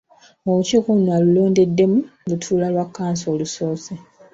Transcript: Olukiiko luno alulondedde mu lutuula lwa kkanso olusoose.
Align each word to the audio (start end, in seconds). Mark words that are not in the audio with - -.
Olukiiko 0.49 0.89
luno 0.97 1.11
alulondedde 1.17 1.83
mu 1.91 1.99
lutuula 2.29 2.67
lwa 2.73 2.85
kkanso 2.87 3.25
olusoose. 3.33 3.93